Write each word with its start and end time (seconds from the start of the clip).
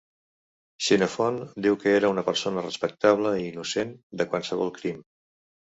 Xenofont 0.85 1.37
diu 1.67 1.77
que 1.85 1.93
era 1.99 2.11
una 2.15 2.25
persona 2.31 2.65
respectable 2.67 3.37
i 3.43 3.47
innocent 3.53 3.95
de 4.23 4.33
qualsevol 4.35 4.79
crim. 4.81 5.03